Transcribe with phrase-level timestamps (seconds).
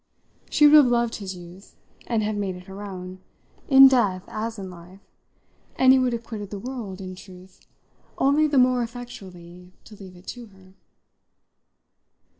[0.49, 1.75] She would have loved his youth,
[2.07, 3.19] and have made it her own,
[3.69, 4.99] in death as in life,
[5.75, 7.59] and he would have quitted the world, in truth,
[8.17, 10.73] only the more effectually to leave it to her.